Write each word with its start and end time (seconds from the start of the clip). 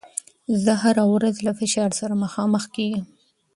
زه 0.63 0.73
هره 0.83 1.03
ورځ 1.13 1.35
له 1.45 1.51
فشار 1.59 1.91
سره 1.99 2.13
مخامخېږم. 2.23 3.05